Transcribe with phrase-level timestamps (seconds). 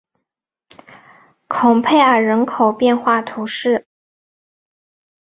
[1.47, 3.85] 孔佩尔人口变化图示